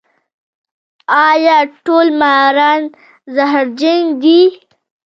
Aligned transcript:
ایا 1.27 1.57
ټول 1.85 2.07
ماران 2.21 2.81
زهرجن 3.35 4.01
دي؟ 4.21 4.41